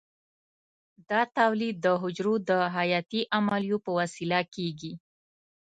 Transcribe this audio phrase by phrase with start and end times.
[1.09, 4.93] دا تولید د حجرو د حیاتي عملیو په وسیله کېږي.